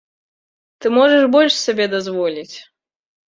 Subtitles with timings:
[0.85, 2.55] Ты можаш больш сабе дазволіць!